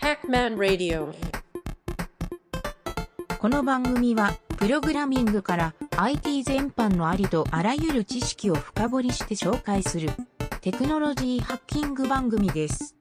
[0.00, 1.12] Hackman Radio
[3.38, 10.08] この番組は、プログラミングから IT 全般のありとあらゆる知識を深掘りして紹介する
[10.62, 12.96] テクノロジーハッキング番組です。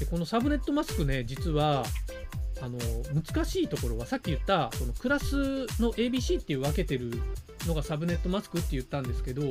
[0.00, 1.84] でこのサブネットマスクね実は
[2.60, 2.78] あの
[3.14, 7.12] 難しいところはさっき言ったこのクラスの ABC っていう分けてる
[7.66, 9.42] のがサブネットマスクって言ったんですけど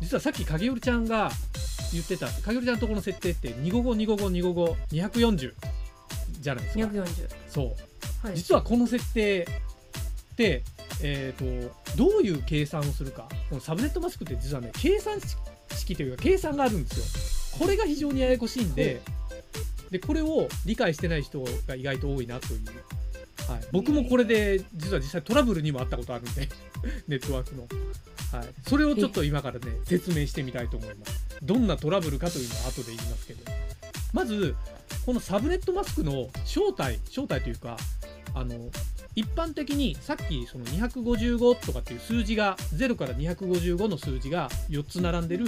[0.00, 1.30] 実はさっき影織ちゃんが
[1.92, 5.52] 言ってた影織ちゃんのところの設定って255255240
[6.40, 6.84] じゃないですか。
[6.84, 8.26] 240そう。
[8.26, 8.36] はい。
[8.36, 9.46] 実はこの設定
[10.32, 10.62] って、
[11.02, 13.28] えー、とどういう計算をするか。
[13.48, 15.18] このサブネットマスクって実はね計算
[15.70, 17.58] 式というか計算があるんですよ。
[17.58, 19.00] これが非常にややこしいんで
[19.94, 22.60] でこれを理解してない人が意外と多いなという、
[23.48, 26.48] はい、僕もこれで実は実際トラブルにもあったことあるんで
[27.06, 27.68] ネットワークの、
[28.36, 31.12] はい、それをちょっと今からね説明してみたいと思います。
[31.44, 33.44] どんなトラブルかというのは後で言いますけど。
[34.12, 34.56] まず
[35.06, 37.76] このサブネットマスクの正体正体というか
[38.34, 38.70] あの
[39.14, 45.46] 一般的にさっきその255とかっていう数字が0から255の数字が4つ並んでる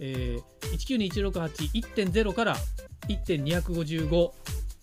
[0.00, 2.56] えー、192.168.1.0から
[3.08, 4.30] 1.255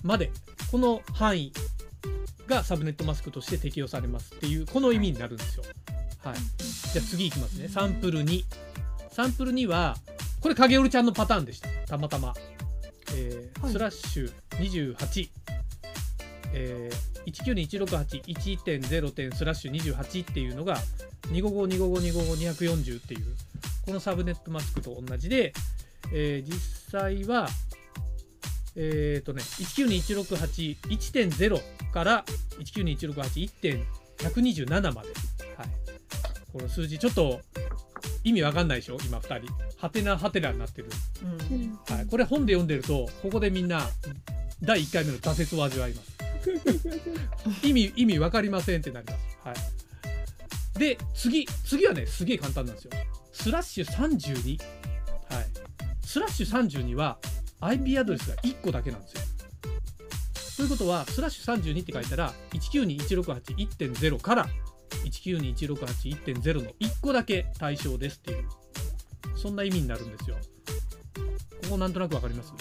[0.04, 0.32] まで
[0.72, 1.52] この範囲
[2.48, 5.64] がサブネットマスクとして適用されますっていうこの意味になるんですよ。
[6.24, 7.68] はい、じゃあ次いきますね。
[7.68, 8.44] サンプル2。
[9.12, 9.98] サンプル2は
[10.42, 11.70] これ影織ちゃんのパターンでした。
[11.88, 12.34] たまたま。
[13.16, 15.30] えーはいスラッシュ28。
[16.56, 20.78] えー、192.168.1.0点スラッシュ28っていうのが
[21.30, 23.22] 255-255-240っていう
[23.86, 25.54] このサブネットマスクと同じで、
[26.12, 27.48] えー実際は
[28.76, 32.26] えっ、とね192.168.1.0から
[32.60, 35.10] 192.168.1.127まで、
[35.58, 35.78] はい、
[36.52, 37.42] この数字ちょっと
[38.24, 38.98] 意味わかんないでしょ？
[39.06, 39.54] 今2人。
[39.78, 40.88] ハテナハテナになってる。
[41.24, 41.32] うん。
[41.32, 41.36] う
[41.68, 43.88] んはい、これ本で読んでるとここでみんな
[44.62, 46.12] 第1回目の挫折を味わいます。
[47.68, 49.54] 意味意味分かりませんってなります、は
[50.76, 52.92] い、で次次はねすげえ簡単なんですよ。
[53.32, 54.60] スラッシュ32、
[55.34, 55.46] はい、
[56.06, 57.18] スラッシュ32は
[57.66, 59.22] IP アドレスが1個だけなんですよ。
[60.58, 64.48] ということはスラッシュ32って書いたら192.168.1.0から
[65.06, 68.48] 192.168.1.0の1個だけ対象ですっていう
[69.36, 70.38] そんな意味になるんですよ。
[71.64, 72.54] ここなんとなくわかります？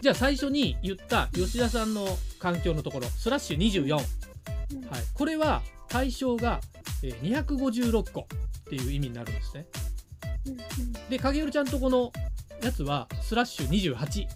[0.00, 2.06] じゃあ最初に言った吉田さんの
[2.38, 4.04] 環境のところスラッシュ24、はい、
[5.14, 6.60] これは対象が
[7.02, 8.24] えー256個っ
[8.64, 9.66] ていう意味になるんですね。
[11.10, 12.12] で影織ちゃんとこの
[12.62, 14.26] やつはスラッシュ28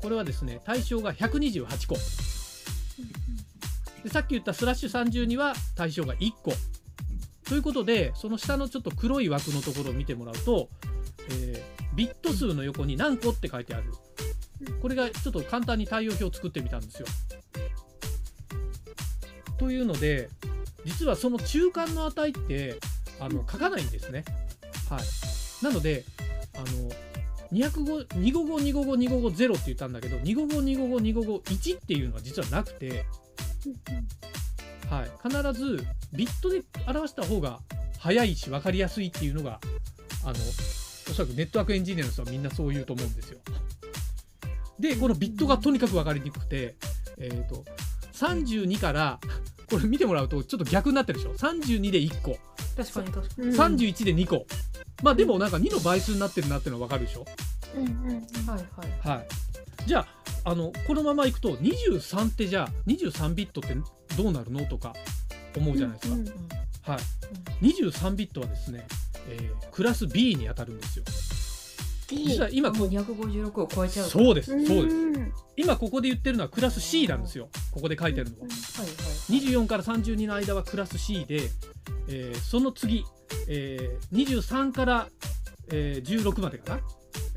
[0.00, 1.94] これはですね対象が128個。
[4.02, 6.52] でさっき言ったスラッシュ32は対象が1個。
[7.44, 10.68] ということでその下のちょっと黒い枠のところを見てもらうと、
[11.30, 13.92] えービット数の横に何個って書いてある。
[14.80, 17.06] これがちょっと簡単に対応表を作ってみたんですよ。
[19.58, 20.28] というので
[20.84, 22.78] 実はその中間の値って
[23.18, 24.24] あの書かないんですね。
[24.88, 26.04] はい、なので
[26.54, 26.66] あの
[27.52, 33.04] 255 255 255 0って言ったんだけど255 255 255 1っていうのは実はなくて、
[34.88, 37.58] はい、必ずビットで表した方が
[37.98, 39.60] 早いし分かりやすいっていうのが
[40.24, 43.38] あのおそらくネットワークエンジニアの人はみんなそう言うと思うんですよ。
[44.78, 46.76] でこのビットがとにかく分かりにくくて、
[47.18, 47.64] えー、と
[48.14, 49.18] 32から
[49.68, 52.38] これ見てもらうとちょっと逆になってるでしょ？32で1個。
[52.76, 53.50] 確かに確かうん。
[53.50, 54.46] 31で2個
[55.02, 57.24] まあでもなんか2の倍数になってるなっていうのは分かるでしょ？
[57.76, 58.26] うんうんに。
[58.46, 59.16] はいはい。
[59.16, 59.28] はい
[59.86, 60.06] じゃ
[60.44, 63.76] ああのこのままいくと23ってじゃあ23ビットって
[64.16, 64.94] どうなるのとか
[65.56, 66.34] 思うじゃないですか、うんうん
[66.82, 66.96] は
[67.62, 68.86] い、23ビットはですね、
[69.28, 71.04] えークラス B に当たるんですよ
[72.08, 74.06] 実は今こもう256を超えちゃう。
[74.06, 74.10] う。
[74.10, 78.46] そうですうんそうですうん今ここで言ってるのはクラス C なんですよここで書いてあるのは。
[79.30, 81.48] 24から32の間はクラス C で、
[82.08, 83.04] えーその次、
[83.48, 85.08] えー23から、
[85.72, 86.80] えー16までかな、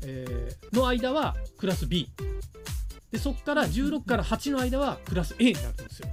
[0.02, 2.10] えーの間はクラス B
[3.12, 6.08] でそこから16から8の間はクラス A になるんですよ。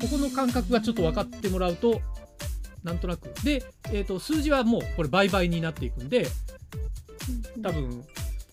[0.00, 2.00] ここの感覚がちょっと分かってもらうと
[2.82, 3.28] なんとなく。
[3.42, 3.62] で、
[3.92, 6.26] えー、と数字はもうこれ倍々になっていくんで
[7.62, 8.04] 多分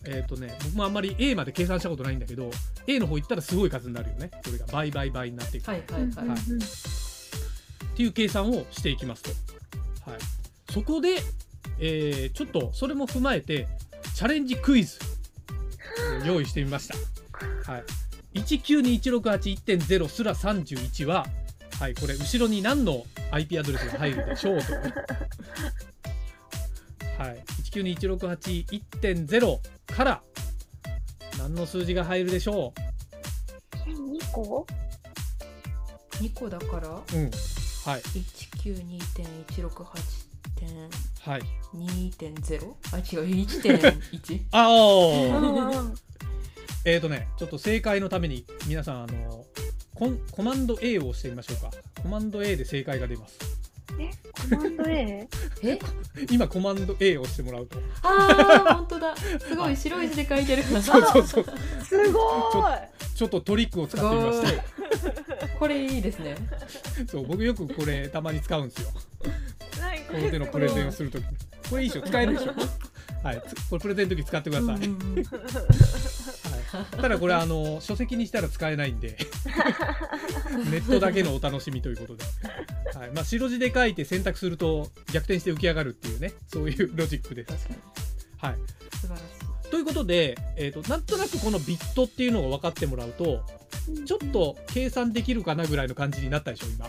[0.06, 2.50] えっ、とね僕もあんまり A まで計算したことないんだけど
[2.86, 4.30] A の方行ったらすごい数になるよね。
[4.44, 6.28] それが倍倍倍になっていく、はいはいはい。
[6.28, 6.38] はい
[7.94, 9.30] っていう計算をしていきますと、
[10.10, 10.20] はい、
[10.72, 11.20] そこで、
[11.78, 13.68] えーちょっとそれも踏まえて
[14.14, 14.98] チャレンジクイズ
[16.22, 17.84] を 用意してみました、はい、
[18.34, 21.26] 192.168.1.0すら31は、
[21.78, 24.64] はい、これ後ろに何の IP アドレスが入るでしょうと、
[27.18, 29.58] はい、192.168.1.0
[29.94, 30.22] から
[31.38, 32.72] 何の数字が入るでしょ
[33.86, 34.66] え二個
[36.12, 36.88] ？2個だから？
[36.88, 37.30] う、うん。
[37.84, 38.00] はい。
[38.00, 40.88] 192.168.2.0
[41.22, 41.42] はい、
[42.92, 45.38] あ違う1.1 あー。
[45.38, 45.54] うん
[45.88, 45.94] うん
[46.86, 49.46] えーとね、ちょっと正解のために皆さんあの
[49.94, 51.70] コンコマンド A を押してみましょうか。
[52.02, 53.38] コマンド A で正解が出ます。
[54.50, 55.28] コマンド A
[55.62, 55.78] え？
[56.30, 57.78] 今コマンド A を押してもらうと。
[58.02, 61.44] ああ本当だすごい白い字で書いてるそうそうそう。
[61.84, 62.20] すご
[63.14, 64.40] ちょっとトリックを使すってみまし
[65.58, 66.36] これいいですね
[67.06, 67.12] た。
[67.12, 68.88] そう僕よくこれたまに使うんですよ。
[68.88, 68.92] い
[70.10, 71.24] この手のプレゼンをするとき。
[71.70, 72.52] これいいでしょ使えるでしょ
[73.22, 73.42] はい。
[73.46, 74.76] つこれプレゼンの時使ってください。
[74.76, 75.24] うんうんうん
[76.74, 79.16] はい、ただこれあの書籍にしたら使えないんで
[80.70, 82.24] ネットだけのお楽しみということで、
[82.94, 83.10] はい。
[83.12, 87.52] まあ、白字で書いて選択すると逆転して浮き上がるっていうねそういうロジックです。
[87.52, 87.76] 確かに。
[88.38, 88.56] はい、
[88.96, 89.70] 素晴らしい。
[89.70, 93.42] ということで、えー、となんとなくこのビットっていうのが分かってもらうと
[94.06, 96.88] ちょっと計算できるかなぐらいの感じになったでしょ今。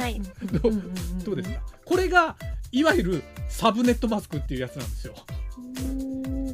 [0.00, 0.20] はい。
[0.20, 0.82] どう
[1.24, 1.62] どうですか？
[1.84, 2.36] これが
[2.72, 5.14] いわゆるサブネットマスクっていうやつなんですよ。
[5.56, 6.46] うん。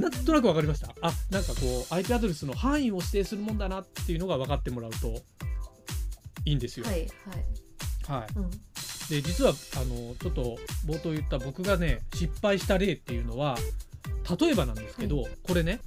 [0.00, 0.94] なんとなく分かりました？
[1.02, 5.20] あなんかこう IP アドレスの範囲を指定するもんだなっていうのが分かってもらうと
[6.44, 6.86] いいんですよ。
[6.86, 7.08] はいはい
[8.08, 8.32] はい。
[8.38, 8.50] うん。
[9.10, 13.58] で実はあのちょっと冒頭言った僕がね失敗した例っていうのは
[14.40, 15.80] 例えばなんですけど、これね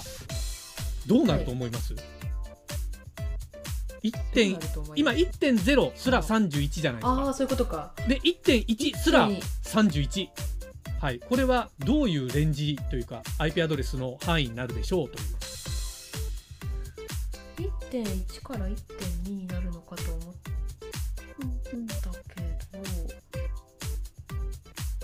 [1.06, 1.94] どうなると思います、
[4.02, 7.12] 1点どうなると思い今ます1.0すら31じゃないですか。
[7.12, 7.94] ああそういうことか。
[8.08, 10.30] で1.1すら一31。
[11.02, 15.18] はい、これはどういうレンジというか IP アドレスの範囲になるでしょうと
[17.64, 17.72] いう
[18.06, 19.61] 1.1から1.2になる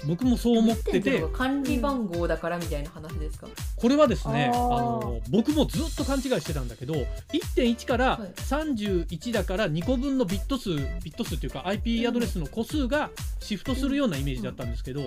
[0.08, 1.20] 僕もそう思ってて。
[1.20, 8.30] 1.0が管理番号だからみたいな話ですか、これはですねあの僕もずっと勘違いしてたんだけど1.1からはい。
[8.38, 13.10] 31だから2個分のビット数ビット数っていうか IP アドレスの個数が
[13.40, 15.02] シフトするようなイメージだったんですけど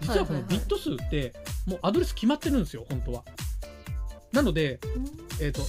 [0.00, 1.32] 実はこのビット数って
[1.66, 3.24] もうアドレス決まってるんですよ本当は。
[4.32, 4.80] なので
[5.40, 5.60] えっ、と、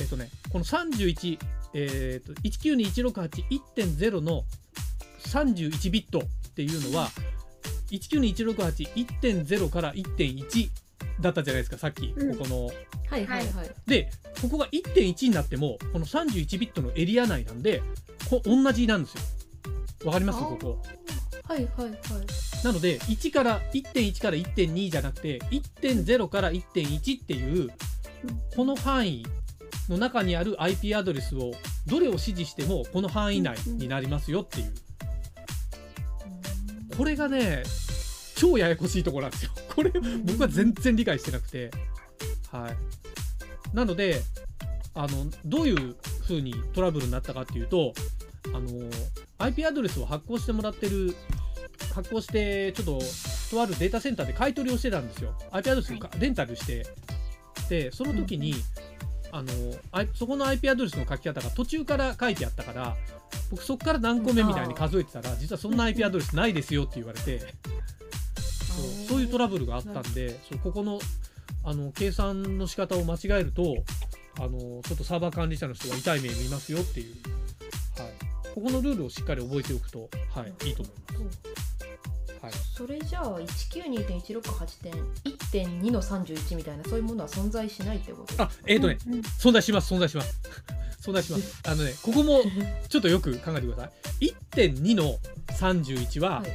[0.00, 1.38] えっ、とね、この31、
[1.74, 4.44] えっ、と、192.168.1.0の
[5.26, 7.10] 31ビットっていうのは、
[7.92, 10.70] 192.168.1.0から1.1
[11.20, 12.36] だったじゃないですか、さっき、うん。
[12.36, 12.66] ここの。
[12.66, 13.52] はいはい。
[13.52, 17.82] はいで、ここが1.1になっても、この31ビットのエリア内なんで、
[18.28, 19.20] こ同じなんですよ。
[20.06, 20.38] わかります？
[20.40, 20.82] ここ。
[21.44, 21.94] はいはいはい。
[22.64, 27.70] なので、1から1.1から1.2じゃなくて、1.0から1.1っていう、
[28.56, 29.26] この範囲
[29.88, 31.52] の中にある IP アドレスを
[31.86, 34.72] どれを指示してもこの範囲内になりますよっていう
[36.96, 37.62] これがね
[38.34, 39.52] 超ややこしいところなんですよ。
[39.74, 39.90] これ
[40.24, 41.70] 僕は全然理解してなくて。
[42.50, 43.74] はい。
[43.74, 44.22] なので
[44.94, 47.94] あのどういう風にトラブルになったかっていうと
[48.54, 48.68] あの
[49.38, 51.16] IP アドレスを発行してもらってる
[51.94, 53.00] 発行してちょっと
[53.52, 55.34] とあるデータセンターで買い取りをしてたんですよ。
[55.52, 56.86] IP アドレスをかレンタルして。
[57.68, 58.54] でその時に、
[59.32, 59.48] あの
[60.14, 62.96] そこの IP アドレスの書き方が途中から書いてあったから
[63.50, 67.48] 僕そこから何個目みたいに数えてたら実はそんな IP アドレスないですよって言われてそう
[69.08, 71.00] そういうトラブルがあったんでそうここの
[71.64, 73.76] あの計算の仕方を間違えると
[74.38, 77.14] あのちょっとサーバー管理者の人が痛い目見ますよっていう、
[78.00, 78.12] はい、
[78.54, 81.61] ここのルールをしっかり覚えておくと、はい、いいと思います。
[82.42, 88.42] はい、それじゃあ192.168.1.2の31みたいなそういうものは存在しないってこと？
[88.42, 90.40] あえっ、ー、とね、うん存在します存在します。
[91.00, 91.60] 存在します。
[91.68, 92.40] あのねここも
[92.88, 94.26] ちょっとよく考えてください。
[94.56, 95.18] 1.2の
[95.56, 96.46] 31はは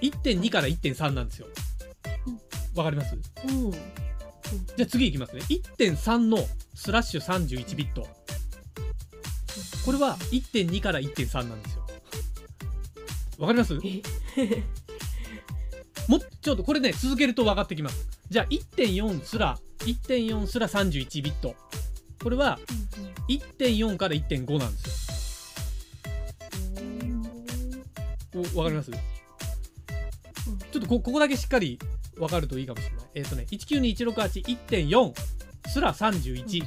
[0.00, 0.10] い。
[0.10, 1.46] 1.2から1.3なんですよ。
[2.74, 3.14] わかります？
[3.14, 3.18] う
[3.52, 3.70] ん。
[3.70, 5.42] じゃあ次いきますね。
[5.48, 6.38] 1.3の
[6.74, 8.04] スラッシュ31ビット。
[9.84, 11.86] これは1.2から1.3なんですよ。
[13.38, 13.74] わかります？
[16.08, 18.06] もちょっとこれね続けると分かってきます。
[18.28, 21.54] じゃあ1.4すら1.4すら31ビット。
[22.22, 22.58] これは
[23.28, 25.54] 1.4から1.5なんです
[28.32, 28.42] よ。
[28.54, 28.90] おわかります？
[28.90, 31.78] ちょっとこここだけしっかり
[32.16, 33.04] 分かるといいかもしれない。
[33.14, 35.14] えっ、とね1921681.4
[35.68, 36.64] すら31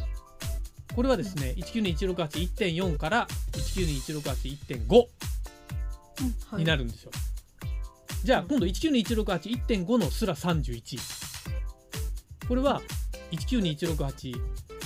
[0.95, 5.05] これはですね1921681.4から1921681.5
[6.57, 7.11] になるんですよ。
[8.27, 10.99] じゃあ今度1921681.5のすら31
[12.45, 12.81] これは
[13.31, 14.35] 1921681、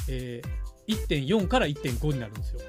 [0.10, 2.60] えー、1.4から1.5になるんですよ。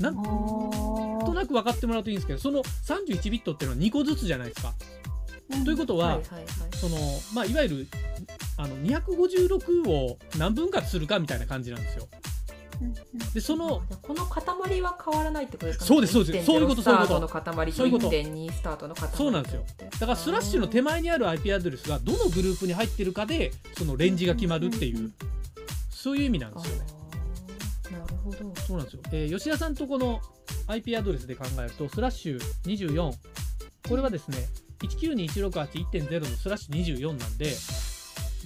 [0.00, 4.74] なんとなく分かってもらうといいんですけどその31ビットっていうのは2個ずつじゃないですか。
[5.64, 6.46] ということは、はいはいはい
[6.78, 6.96] その
[7.32, 7.88] まあ、いわゆる
[8.56, 12.08] あの256を何分割するかみたいな感じなんですよ。
[13.34, 16.12] でそのこの塊は変わらないってことですかねそうです。
[16.12, 17.28] そうです1.0そういうことそういうこと。
[17.28, 18.10] スタートの塊とそういうこと。
[18.10, 19.64] 1.2スタートの塊そうなんですよ。
[19.78, 25.12] だからスラッシュの手前にある IP アドレスがどのグループに入ってるかでそのレンジが決まるっていう。
[25.90, 26.86] そういう意味なんですよね。
[27.92, 28.38] なるほど。
[28.60, 30.20] そうなんですよ、えー吉田さんとこの
[30.66, 33.12] IP アドレスで考えるとスラッシュ24
[33.88, 34.48] これはですね
[34.80, 37.46] 192.168.1.0のスラッシュ24なんで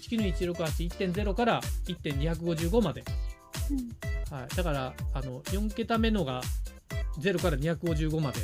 [0.08, 3.02] 192.168.1.0から1.255まで、
[4.30, 6.40] はい、だからあの4桁目のが
[7.18, 8.40] 0から255まで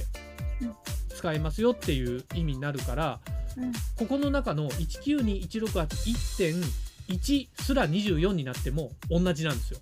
[0.62, 0.74] うん。
[1.14, 3.20] 使えますよっていう意味になるから
[3.96, 9.80] ここの中の192.168.1.1すら24になっても同じなんですよ。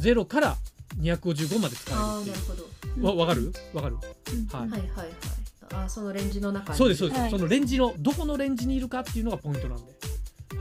[0.00, 0.56] 0から
[1.00, 2.40] 255まで使あえるって
[2.88, 3.04] いう。
[3.06, 3.52] わわかる？
[3.72, 4.06] わかる、はい。
[4.60, 5.08] はいはいはい。
[5.72, 6.78] あーそのレンジの中に。
[6.78, 7.30] そうですそうです、はい。
[7.30, 9.84] そのレンジのどこのレンジにいるかっていうのがポイントなんで、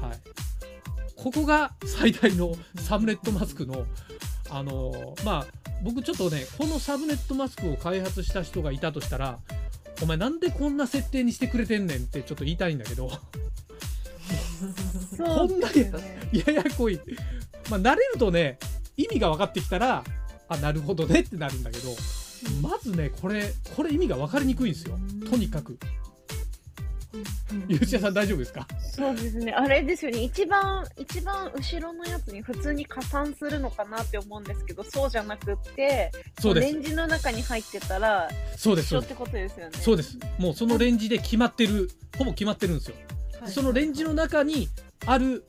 [0.01, 0.19] はい、
[1.15, 3.85] ここが最大のサブネットマスクの
[4.49, 5.45] あのーまあ
[5.83, 9.39] 僕ちょっとねこのサブネットマスクを開発した人がいたとしたら
[10.01, 13.09] お前なんでこんな設定にしてくれてんねんってちょっと言いたいんだけど。
[15.15, 15.47] そう。
[15.47, 16.19] ですよね。
[16.47, 16.99] ややこい。
[17.69, 18.57] まあ慣れるとね
[18.97, 20.03] 意味が分かってきたら
[20.47, 21.89] あなるほどねってなるんだけど。
[22.61, 24.97] まずねこれこれ意味が分かりにくいんですよ。
[25.29, 25.77] とにかく
[27.67, 28.67] ゆうちやさん大丈夫ですか？
[28.79, 29.51] そうですね。
[29.51, 30.23] あれですよね。
[30.23, 36.73] 一番、一番後ろのやつに普通に加算するのかなって思うんですけど、そうじゃなくって、そうです。
[36.73, 39.11] レンジの中に入ってたら、そうですそうです。
[39.11, 39.71] 一緒ってことですよね。
[39.79, 40.17] そうです。
[40.37, 42.95] もうそのレンジで決まってるほぼ決まってるんですよ。
[43.41, 43.51] はい。
[43.51, 44.69] そのレンジの中に
[45.05, 45.45] ある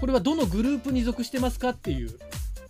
[0.00, 2.18] これはどのグループに属してますかっていう。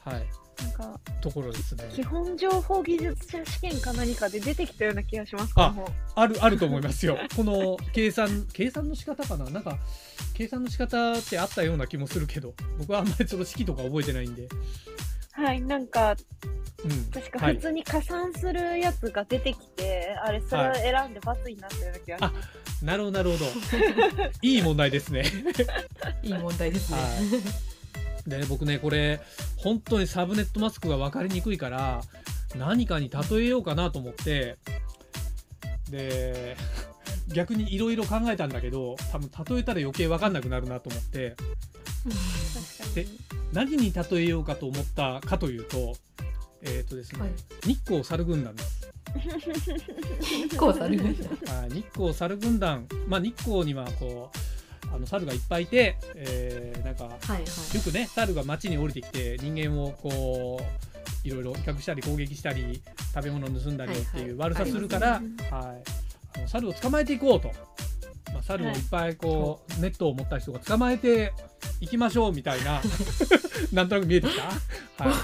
[0.04, 0.22] はい
[0.62, 1.84] なんか、ところですね。
[1.94, 5.52] 基本情報技術者試験か何かで出てきたような気がします。
[5.56, 5.74] あ
[6.14, 7.18] あるあると思いますよ。
[7.36, 9.48] この計算計算の仕方かな？
[9.50, 9.78] なんか
[10.34, 14.48] 計算の仕方ってあったような気もするけど僕はあんまりその式とか覚えてないんで。
[15.32, 16.16] はい、なんか、
[16.84, 17.54] うん確かはい。
[17.54, 22.84] 普通に加算するやつが出てきて、あれ、それを選んで×になったような気がします。
[22.84, 23.44] なるほどなるほど。
[24.42, 25.24] いい問題ですね。
[26.22, 26.98] いい問題ですね、
[28.26, 29.20] でね僕ねこれ
[29.56, 32.02] 本当にサブネットマスクが分かりにくいから
[32.56, 34.56] 何かに例えようかなと思って
[35.90, 36.56] で
[37.32, 41.36] 逆にいろいろ考えたんだけど多分例えたら余計分かんなくなるなと思って
[42.84, 43.20] 確かに。
[43.52, 45.96] 何に例えようかと思ったかというと
[46.62, 47.30] えっ、とですね、はい
[47.64, 48.90] 日光猿軍団です。
[50.58, 51.12] こうされるは
[51.70, 54.38] い日光猿軍団、まあ、日光にはこう
[54.92, 57.40] あの猿がいっぱいいて、えーなんかはいはい。
[57.40, 57.46] よ
[57.82, 60.60] くね猿が街に降りてきて人間をこ
[61.24, 62.82] ういろいろ威嚇したり攻撃したり
[63.14, 66.00] 食べ物を盗んだりっていう悪さするから、はい。
[66.36, 67.48] あの猿を捕まえていこうと、
[68.32, 71.32] まあ、猿をいっぱいこう、ネットを持った人が捕まえて
[71.80, 72.80] いきましょうみたいな
[73.72, 75.14] なんとなく見えてきた、はい、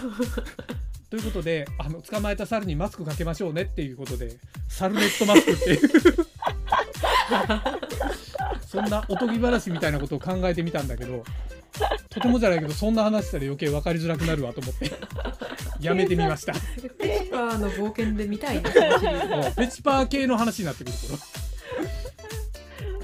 [1.11, 4.37] ということであの捕まえた猿にマスクかけましょうねっていうことで
[4.69, 5.91] 猿ネットマスクっていう
[8.67, 11.25] そんなおとぎ話みたいなことを考えてみたんだけど
[12.09, 14.91] とてもじゃないけどそんな話したら余計分かりづらくなるわと思って
[15.81, 16.55] やめてみました。
[16.99, 18.63] ペーパーの冒険で見たいね
[19.57, 21.19] ペチパー系の話になってくるこ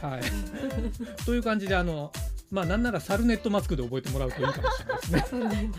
[0.02, 0.22] れはい。
[1.24, 2.12] という感じであの
[2.50, 5.70] まあなんならサルネットマスクで覚えてもらうといいかもしれないですね。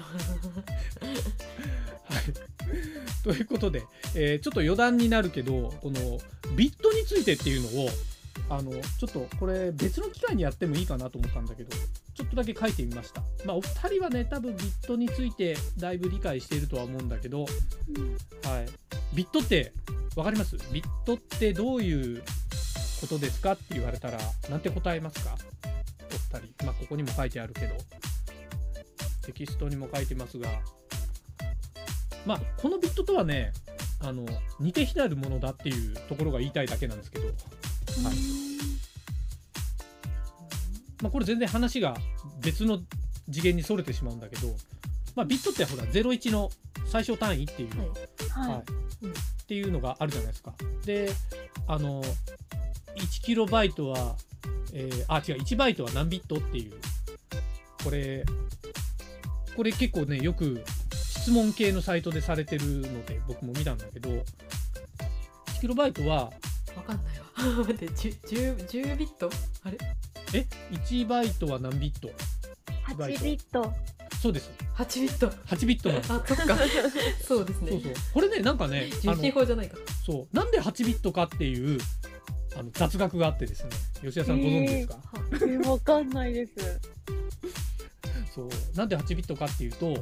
[2.05, 3.83] はい、ということで、
[4.15, 6.19] えーちょっと余談になるけどこの
[6.55, 7.89] ビットについてっていうのを
[8.55, 11.75] あのちょっとこれ別の機会にやってもいいかなと思ったんだけど
[12.13, 13.21] ちょっとだけ書いてみました。
[13.45, 17.49] まあお二人はね多分ビットについてだいぶ理解しているとは思うんだけど、はい、
[19.15, 19.73] ビットって
[20.13, 20.55] 分かります？
[20.71, 22.23] ビットってどういう
[23.01, 24.19] ことですかって言われたら
[24.49, 25.35] なんて答えますか？
[26.33, 26.65] お二人。
[26.65, 27.75] まあここにも書いてあるけど。
[29.25, 30.49] テキストにも書いてますが。
[32.25, 33.53] まあこのビットとはね
[34.01, 34.25] あの
[34.59, 37.29] 似て非なるものだっていうところが言いたいだけなんですけど、
[38.01, 38.15] はい。
[41.01, 41.95] まあ、これ全然話が
[42.41, 42.79] 別の
[43.31, 44.47] 次元にそれてしまうんだけど、
[45.15, 46.49] まあ、ビットってほら01の
[46.85, 47.69] 最小単位っていう、
[48.31, 48.47] はい。
[48.47, 48.49] はい。
[48.49, 48.63] はい。
[49.43, 50.53] っていうのがあるじゃないですか。
[50.85, 51.09] で
[51.67, 54.15] あの1キロバイトは、
[54.73, 56.73] えーあ違う1バイトは何ビットっていう
[57.83, 58.23] これ
[59.55, 64.23] これ結構ねよく質問系のサイトでされてるので僕も見たんだけど1
[65.61, 66.31] キロバイトは
[66.75, 69.29] わかんないわ待って 10, 10, 10ビット？
[69.63, 69.77] あれ？
[70.33, 72.09] え？1バイトは何ビット
[72.87, 73.73] ？8ビット。
[74.21, 74.51] そうです。
[74.75, 75.27] 8ビット。
[75.29, 76.13] 8ビットなんです。
[76.13, 76.57] あそっか。
[77.21, 77.71] そうですね。
[77.71, 77.93] そうそう。
[78.13, 79.77] これねなんかねあ十の進法じゃないか。
[80.05, 80.35] そう。
[80.35, 81.79] なんで8ビットかっていう
[82.57, 83.69] あの雑学があってですね。
[84.01, 84.97] 吉田さんご存知ですか、
[85.41, 86.53] えわかんないです。
[88.33, 88.49] そう。
[88.75, 89.93] なんで8ビットかっていうと、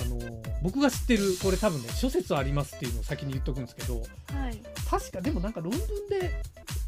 [0.00, 0.18] あの
[0.62, 4.60] 僕が知ってるこれ多分ね諸説ありますっていうのを先に言っとくんですけどはい。
[4.88, 6.42] 確かでもなんか論文で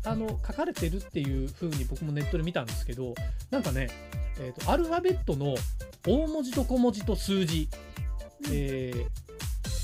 [0.05, 3.15] あの書かれてるっていう風に僕もネットで見たんですけど
[3.51, 3.89] なんかね、
[4.39, 5.55] えーとアルファベットの
[6.07, 7.69] 大文字と小文字と数字、
[8.51, 9.07] えー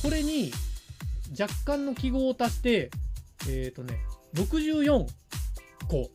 [0.02, 0.52] これに
[1.40, 2.90] 若干の記号を足して
[3.48, 3.98] えっ、とね
[4.34, 5.06] 64
[5.88, 6.10] 個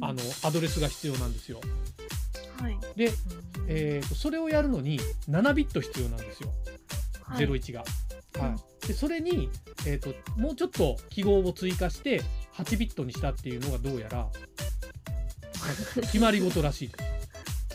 [0.00, 1.60] あのアドレスが必要なんですよ。
[2.60, 2.76] はい。
[2.96, 3.12] で、
[3.68, 4.98] えーとそれをやるのに
[5.30, 6.50] 7ビット必要なんですよ。
[7.22, 7.46] はい。
[7.46, 7.84] 01が。
[8.38, 9.50] はい、でそれに、
[9.86, 12.22] えー、ともうちょっと記号を追加して
[12.58, 14.28] 8ビットにしたっていうのがどうやら
[16.02, 17.04] 決まり事らしいです。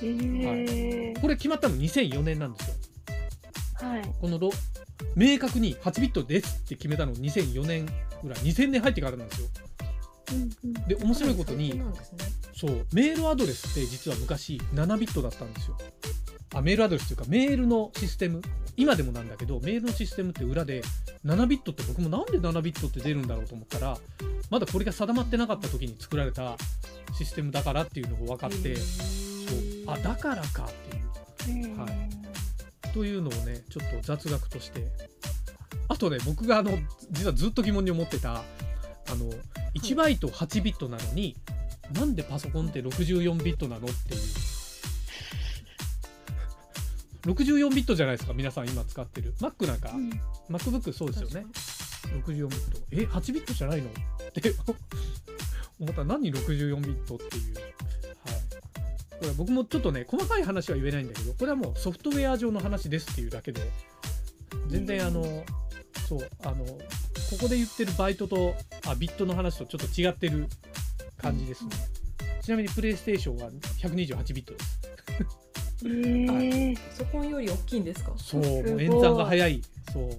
[0.01, 1.21] えー。
[1.21, 2.75] これ決まったの2004年なんですよ。
[3.87, 4.01] はい。
[4.19, 4.51] このロ
[5.15, 7.85] 明確に8ビットですって決めたの2004年
[8.21, 9.47] ぐらい2000年入ってからなんですよ。
[10.31, 10.87] うんうん。
[10.87, 11.85] で面白いことにね。
[12.55, 15.77] そうメールアドレスって実は昔7ビットだったんですよ
[16.53, 18.41] あメールアドレスというかメールのシステム。
[18.75, 20.81] 今でもなんだけどメールのシステムって裏で
[21.25, 23.97] 7ビットって僕もなんで7ビットって出るんだろうと思ったら
[24.49, 26.57] まだこれが定まってなかった時に作られた
[27.15, 28.85] システムだからっていうのが分かってへそう。
[29.85, 31.77] ーあだからかっていう。
[31.77, 31.87] は
[32.95, 34.87] というのをねちょっと雑学として。
[35.89, 36.71] あとね僕があの
[37.11, 38.41] 実はずっと疑問に思ってたあ
[39.15, 39.29] の
[39.75, 41.35] 1バイト8ビットなのに、
[41.93, 44.21] なんでパソコンって64ビットなのっていう
[47.25, 49.33] 64ビットじゃないですか皆さん今使ってる。
[49.39, 50.09] Mac なんか、うん。
[50.49, 51.45] MacBook そうですよね。
[52.25, 52.79] 64ビット。
[52.91, 53.89] え8ビットじゃないの？
[53.89, 53.91] っ
[54.33, 54.41] て
[55.79, 57.55] 思ったら何64ビットっていう。
[57.55, 57.63] はい。
[59.19, 63.61] これ僕もちょっとね細かい話は言えないんだけどこれはもうソフトウェア上の話ですっていうだけで
[64.67, 65.45] 全然あの
[66.09, 66.81] そうあのこ
[67.39, 68.53] こで言ってるバイトと
[68.85, 70.47] あビットの話とちょっと違ってる
[71.17, 71.69] 感じですね。
[72.41, 74.79] ちなみにプレイステーションは128ビットです
[75.85, 76.75] えー。
[76.75, 78.13] パソコンより大きいんですか？
[78.17, 78.43] そう
[78.81, 79.61] 演算が早い。
[79.91, 80.09] そう。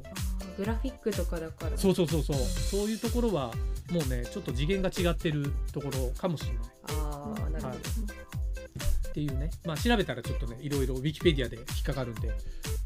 [0.57, 1.77] グラフィックとかだから。
[1.77, 2.37] そうそうそうそう。
[2.37, 3.53] そういうところは
[3.91, 6.59] もうねちょっと次元が違ってるところかもしれない。
[7.01, 7.77] ああなるほど、はい。
[7.77, 9.51] っていうね。
[9.65, 12.31] まあ調べたらちょっとねいろいろウィキペディアで引っかかるんで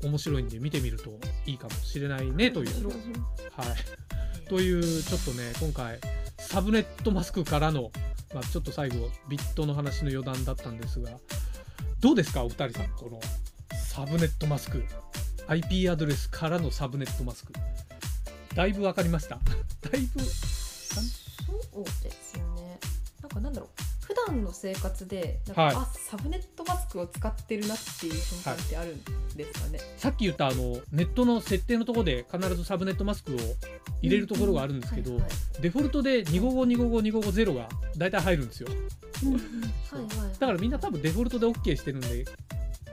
[0.05, 1.11] 面白いんで見てみると
[1.47, 2.89] いいかもしれないねという。
[2.89, 4.49] はい。
[4.49, 5.99] というちょっとね今回
[6.39, 7.91] サブネットマスクからの、
[8.33, 11.11] まあ、ちょっと最後ビットの話の余談だったんですが
[12.01, 13.21] どうですかお二人さんこの
[13.77, 14.85] サブネットマスク。
[15.49, 17.53] IP アドレスからのサブネットマスク。
[18.55, 19.41] だいぶ分かりました。
[19.91, 21.01] だいぶそ
[21.81, 22.79] うですね。
[23.23, 23.88] なんかなんだろう。
[24.29, 25.77] 普段の生活でなんか、はい。
[25.77, 33.37] あサブネットマスクを使ってるなっていう瞬間ってあるんですかね、さっき言ったあのネットの設定のところで必ずサブネットマスクを
[34.03, 35.31] 入れるところがあるんですけど、はいはい。
[35.61, 38.69] デフォルトで25525525が大体入るんですよ。
[39.25, 39.33] うん。
[39.33, 40.39] はいはい。
[40.39, 42.25] だからみんな多分デフォルトで OK してるんで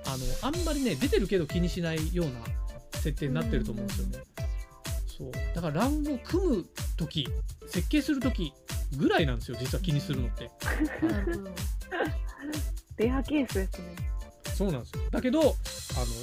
[0.06, 2.34] あのあんまりね出てるけど気にしないような
[3.00, 4.20] 設定になってると思うんですよね
[5.18, 5.32] そう。
[5.54, 6.66] だから欄を組む
[6.98, 7.28] 時
[7.68, 8.54] 設計する時
[8.98, 10.50] ぐらいなんですよ実は気にするのって。
[13.24, 13.96] ケースですね。
[14.56, 15.02] そうなんですよ。
[15.12, 15.54] だけどあの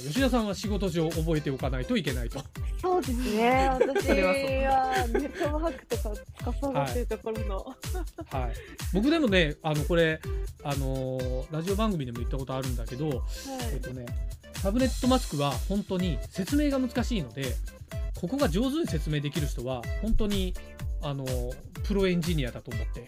[0.07, 2.39] 吉田さんは仕事上覚えておかないといけないと。
[2.81, 3.69] そうですね。
[3.79, 7.57] 私はネットワークとか司ってるところの。
[8.31, 8.53] はい。
[8.91, 10.19] 僕でもねあのこれ
[10.63, 13.23] あのーラジオ番組でも言ったことあるんだけど
[13.71, 14.05] えっとね、
[14.63, 17.53] タブレットマスクは本当に説明が難しいので
[18.15, 20.53] ここが上手に説明できる人は本当に
[21.01, 21.25] あの
[21.85, 23.05] プロエンジニアだと思って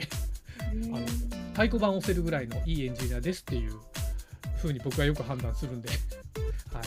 [0.59, 1.05] あの
[1.53, 3.79] 太鼓判を押せるぐらいのいいエンジニアですっていう
[4.57, 5.97] 風に僕はよく判断するんで、はい、
[6.73, 6.83] あの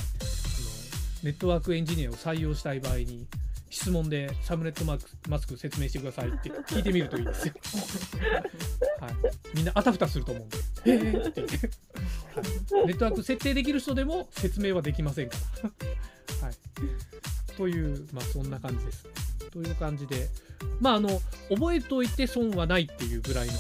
[1.23, 3.27] ネットワークエンジニアを採用したい場合に
[3.71, 7.55] 質問でサブネットマスクマスク説明してくださいって聞いてみるといいですよ。
[9.01, 9.15] はい、
[9.55, 11.43] みんなあたふたすると思うんで「えー、って。
[11.43, 11.71] 言って、
[12.77, 15.71] はい、ネットワーク設定できる人でも説明はできませんから。
[16.47, 16.55] はい、
[17.57, 19.07] というまあそんな感じです。
[19.51, 20.29] という感じで。
[20.81, 23.53] まああの覚えておいて損はないっていうぐらいの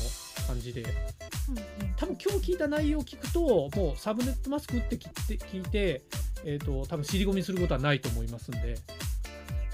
[0.46, 0.84] 感じで。
[1.96, 6.02] 多分今日聞いた内容を聞くともうサブネットマスクって聞いて聞いて、
[6.44, 8.76] えー、と多分尻込みすることはないと思いますんで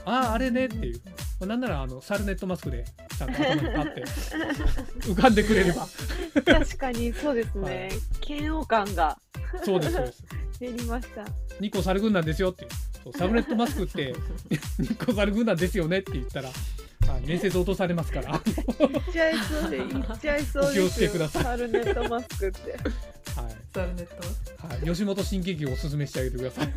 [0.06, 1.00] あああれねっていう、
[1.40, 2.84] まあ、なんならあのサルネットマスクで
[3.16, 4.04] ちゃんと頭にパッて。
[5.08, 5.86] 浮かんでくれれば。
[6.44, 7.90] 確かにそうですね。
[8.26, 9.18] 嫌悪感が。
[9.64, 10.24] そうですそうです。
[10.60, 11.24] 出りました。
[11.60, 12.70] 日光猿軍団ですよっていう。
[13.04, 14.14] そうサブネットマスクって
[14.78, 18.40] 日光猿軍団ですよねって言ったらはい面接落とされますから。
[18.78, 20.84] 言っちゃいそうで、言っちゃいそうですよ。
[20.86, 21.44] お気をつけください。
[21.44, 22.72] サルネットマスクって。
[22.72, 22.82] はい。
[23.74, 24.16] サルネット。
[24.16, 26.72] マスクはい、吉本新喜劇をおすすめしてあげてください。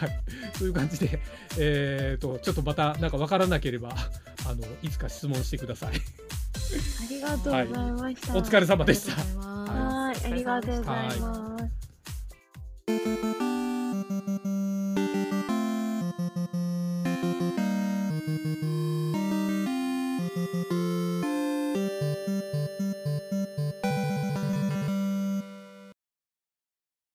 [0.00, 0.10] はい、
[0.54, 1.20] そういう感じで、
[1.58, 3.90] えーと、ちょっとまたなんか分からなければ
[4.46, 5.90] あのいつか質問してください。
[5.90, 5.92] あ
[7.10, 8.32] りがとうございました。
[8.32, 9.12] はい、お疲れ様でした。
[9.40, 11.58] はい、ありがとうございま
[13.38, 13.49] す。